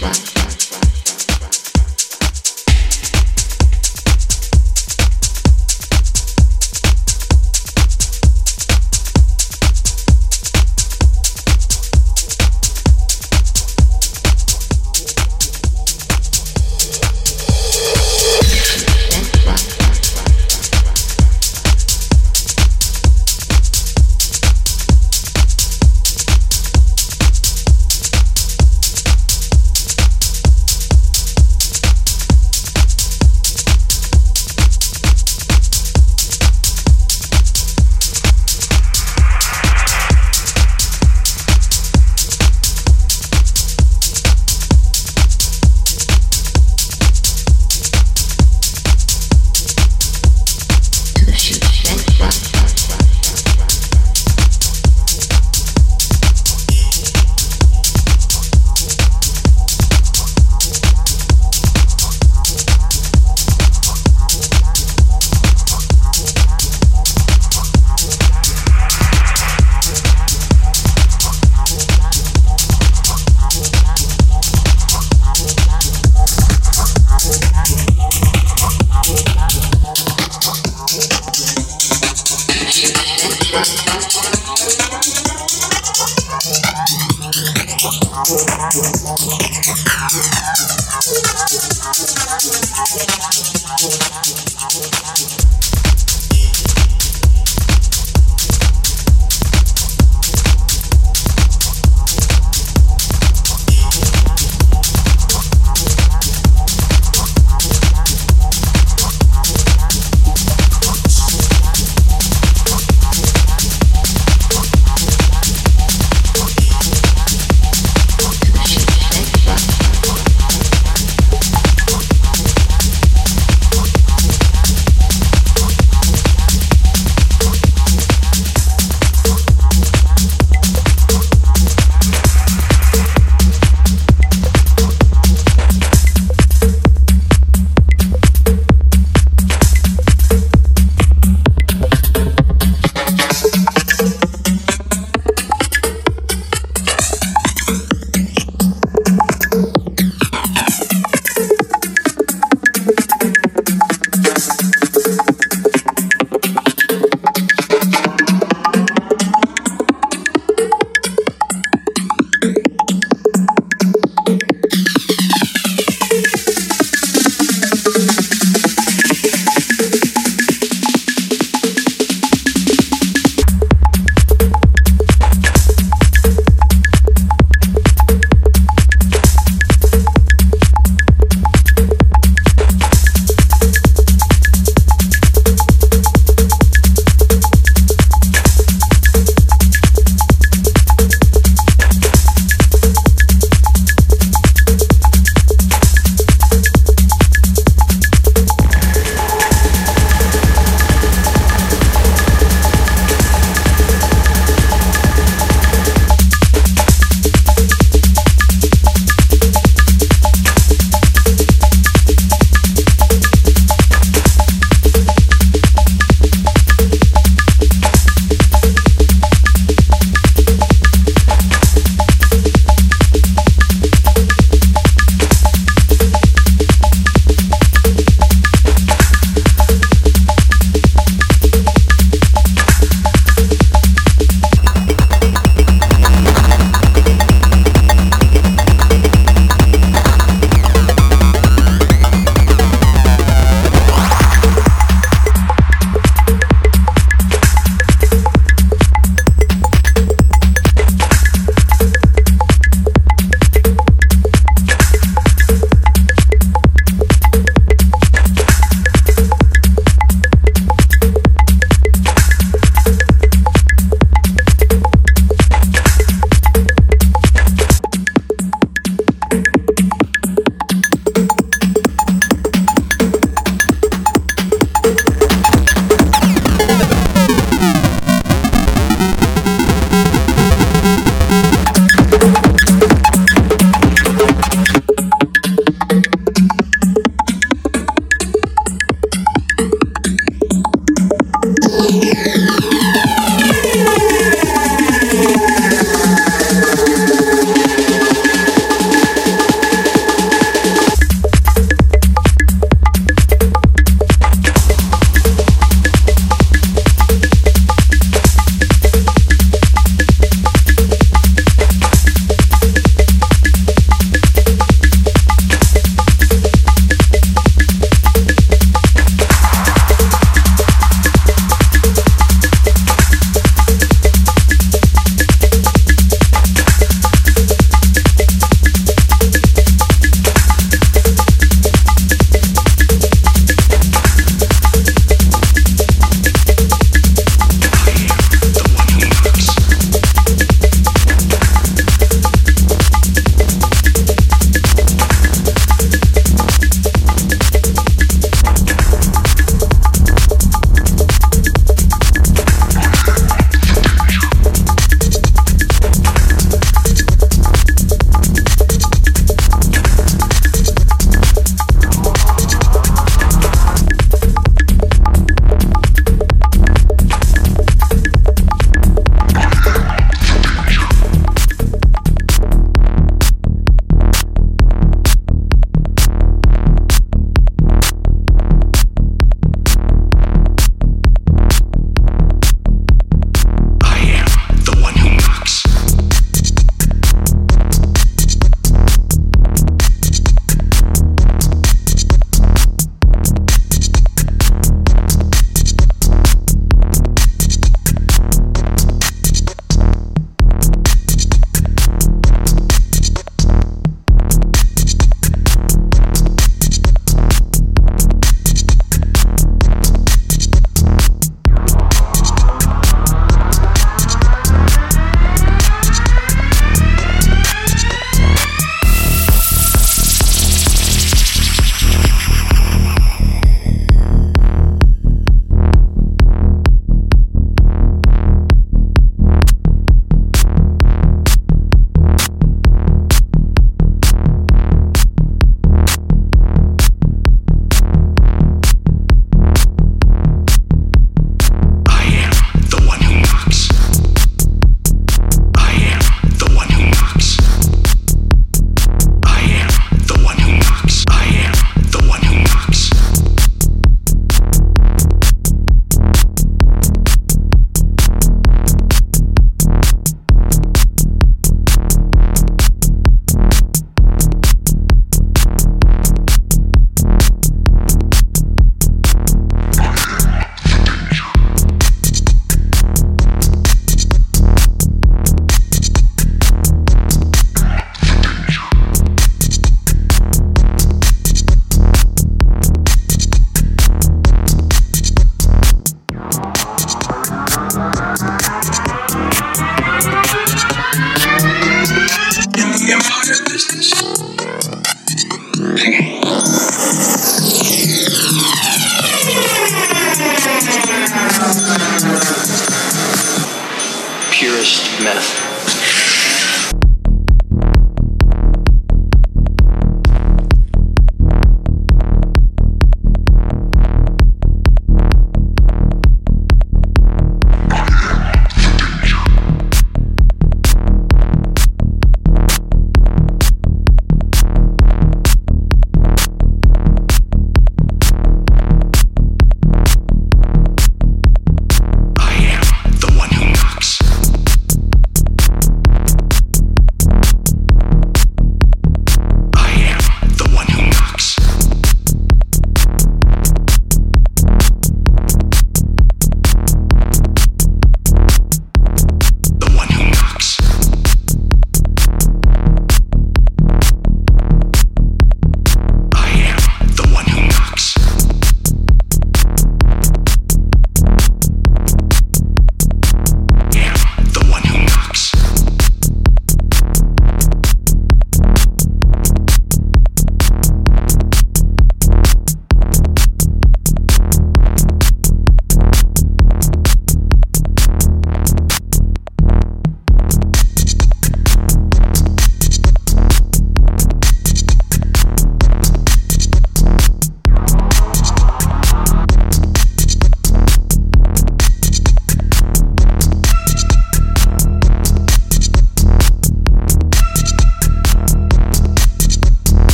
fly. 0.00 0.39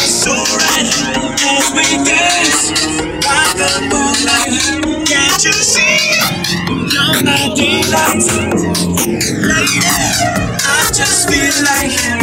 as 0.00 1.66
we 1.74 1.82
dance 2.04 2.70
by 3.24 3.44
the 3.58 3.70
moonlight. 3.90 5.06
Can't 5.06 5.44
you 5.44 5.52
see? 5.52 5.98
I 10.70 10.90
just 10.94 11.28
feel 11.28 11.54
like 11.64 12.17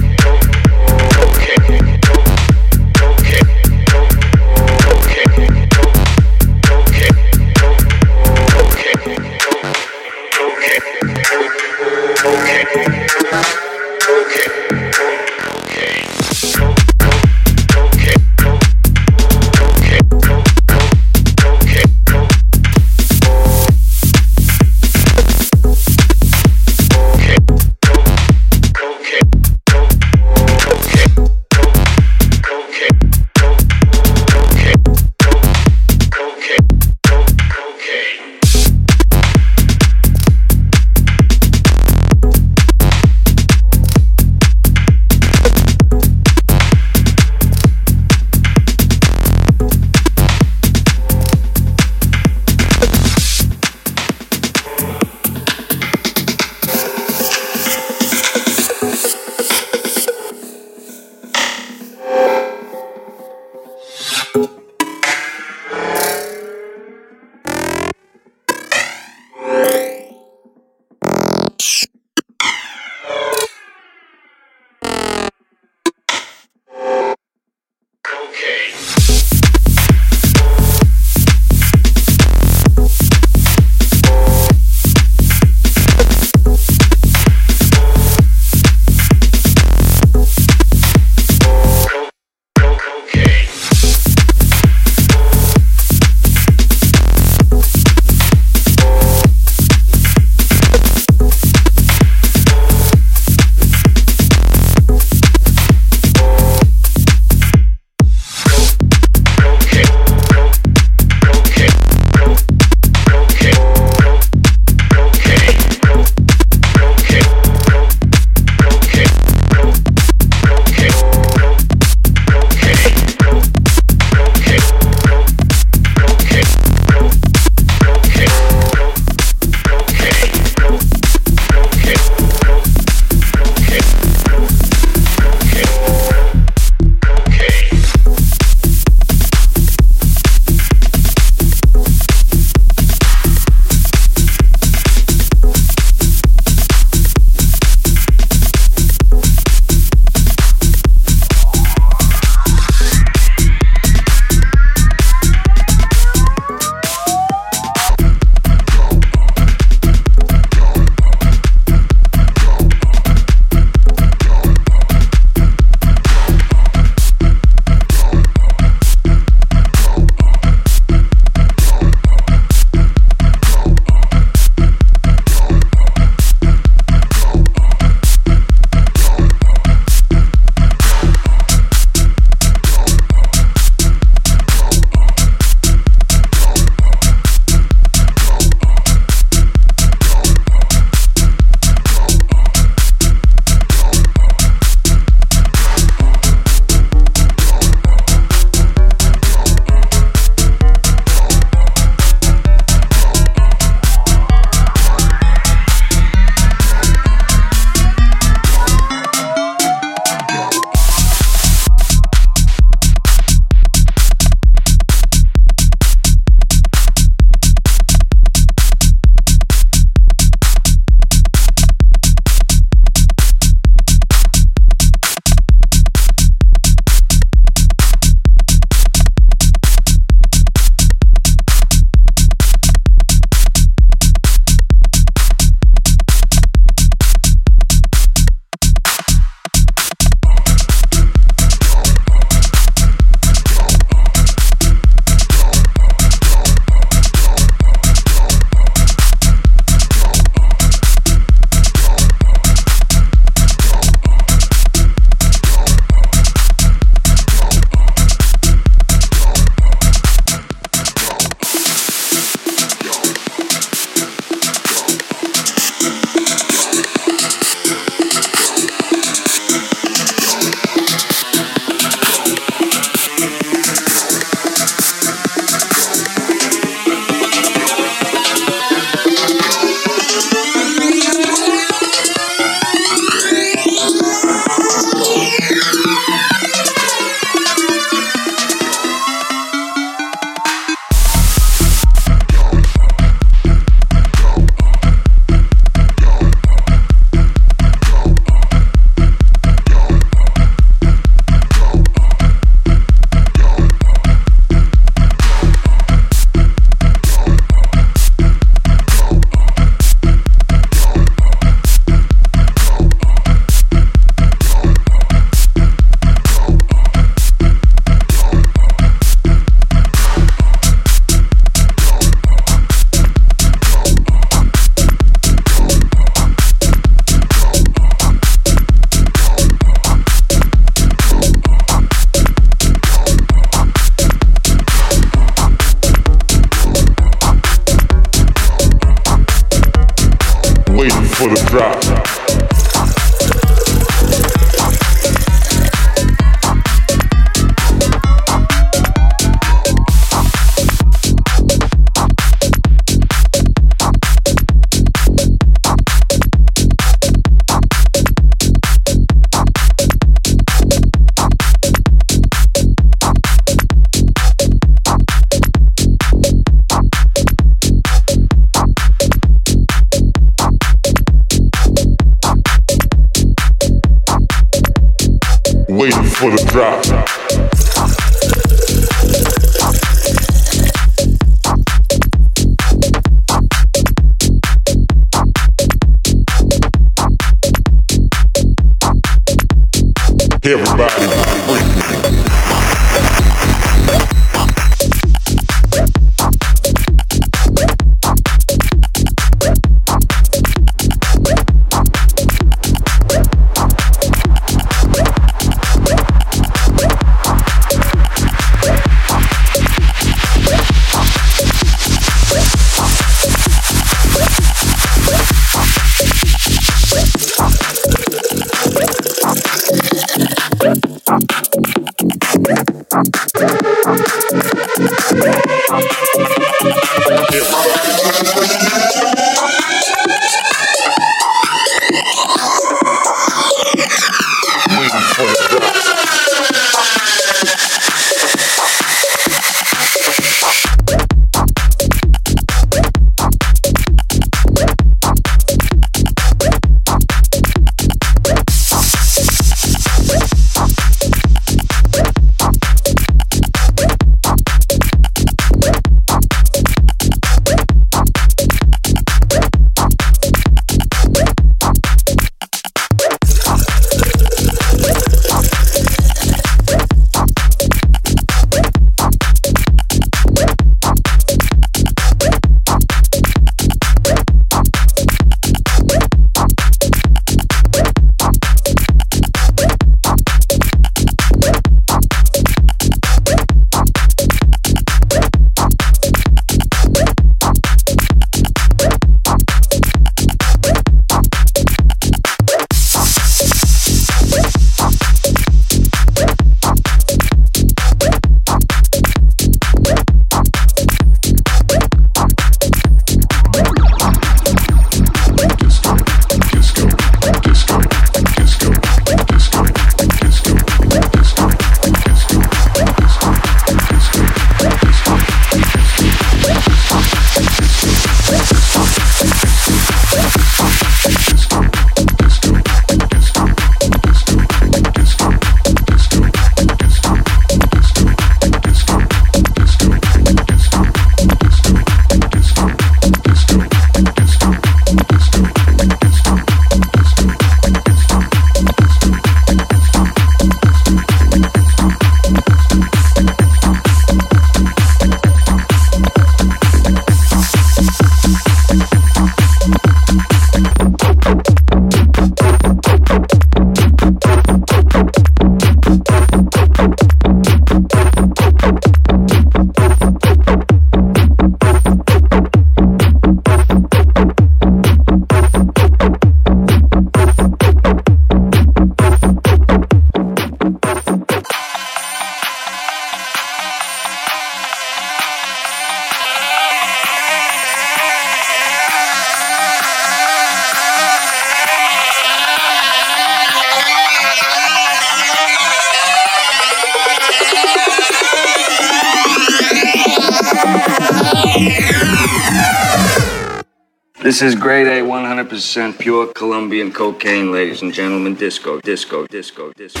This 594.40 594.54
is 594.54 594.58
grade 594.58 594.86
A, 594.86 595.02
100% 595.02 595.98
pure 595.98 596.32
Colombian 596.32 596.90
cocaine, 596.90 597.52
ladies 597.52 597.82
and 597.82 597.92
gentlemen. 597.92 598.34
Disco, 598.34 598.80
disco, 598.80 599.26
disco, 599.26 599.70
disco. 599.76 600.00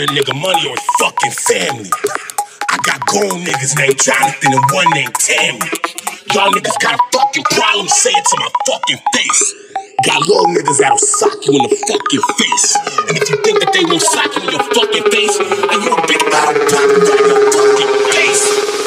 with 0.00 0.10
a 0.10 0.14
nigga 0.14 0.40
money 0.40 0.68
or 0.68 0.76
fucking 0.98 1.32
family. 1.32 1.90
I 2.70 2.76
got 2.84 3.00
grown 3.06 3.44
niggas 3.44 3.76
named 3.76 4.00
Jonathan 4.00 4.52
and 4.54 4.64
one 4.72 4.88
named 4.94 5.14
Tammy. 5.14 5.60
Y'all 6.32 6.52
niggas 6.52 6.78
got 6.80 6.94
a 6.94 7.02
fucking 7.12 7.44
problem, 7.44 7.88
say 7.88 8.10
it 8.10 8.24
to 8.24 8.36
my 8.38 8.48
fucking 8.66 9.00
face. 9.12 9.54
Got 10.06 10.20
little 10.20 10.46
niggas 10.46 10.78
that'll 10.78 10.96
sock 10.96 11.44
you 11.46 11.52
in 11.54 11.68
the 11.68 11.76
fucking 11.76 12.24
face. 12.38 12.76
And 13.08 13.18
if 13.18 13.28
you 13.28 13.36
think 13.44 13.60
that 13.60 13.72
they 13.74 13.84
won't 13.84 14.00
sock 14.00 14.34
you 14.36 14.42
in 14.42 14.50
your 14.56 14.64
fucking 14.72 15.10
face, 15.12 15.36
and 15.36 15.84
you're 15.84 15.98
a 15.98 16.06
big 16.06 16.22
bottle 16.30 16.64
popping 16.64 17.04
right 17.04 17.20
in 17.20 17.28
your 17.28 17.52
fucking 17.52 17.92
face. 18.14 18.79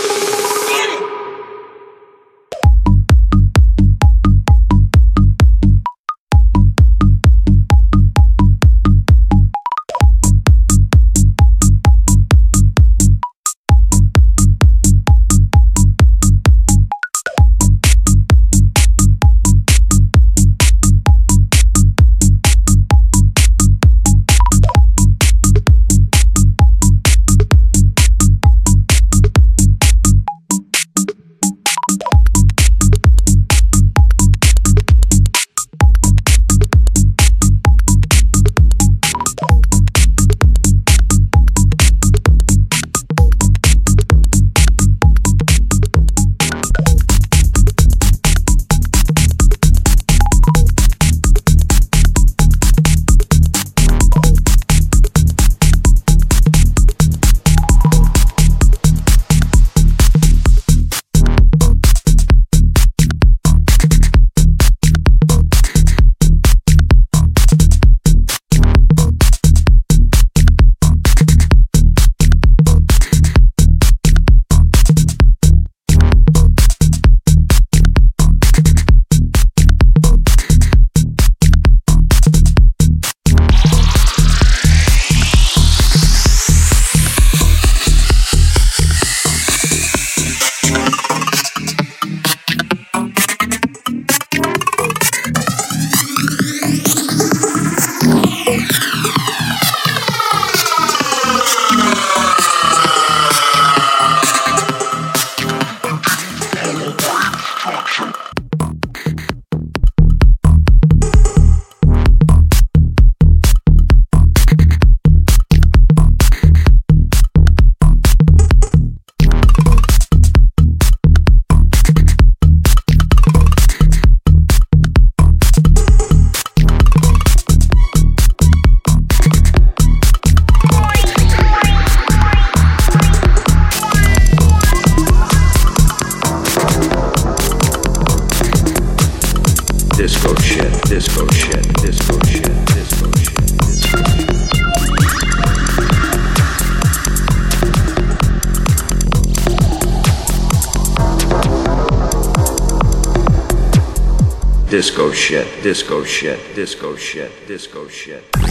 disco 154.74 155.12
shit, 155.12 155.62
disco 155.62 156.04
shit, 156.04 156.56
disco 156.56 156.96
shit, 156.96 157.48
disco 157.48 157.88
shit. 157.88 158.43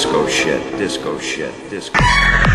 disco 0.00 0.26
shit, 0.26 0.78
disco 0.78 1.18
shit, 1.18 1.52
disco. 1.68 2.49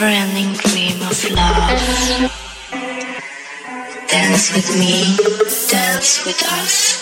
never 0.00 0.12
ending 0.12 0.52
dream 0.52 1.02
of 1.02 1.30
love. 1.30 2.30
Dance 4.08 4.54
with 4.54 4.78
me, 4.78 5.16
dance 5.70 6.24
with 6.24 6.42
us. 6.52 6.97